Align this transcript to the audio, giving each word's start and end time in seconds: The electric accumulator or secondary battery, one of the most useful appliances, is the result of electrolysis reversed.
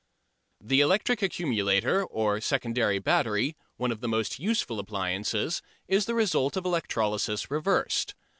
The 0.59 0.81
electric 0.81 1.21
accumulator 1.21 2.03
or 2.03 2.41
secondary 2.41 2.97
battery, 2.97 3.55
one 3.77 3.91
of 3.91 4.01
the 4.01 4.07
most 4.07 4.39
useful 4.39 4.79
appliances, 4.79 5.61
is 5.87 6.05
the 6.07 6.15
result 6.15 6.57
of 6.57 6.65
electrolysis 6.65 7.51
reversed. 7.51 8.15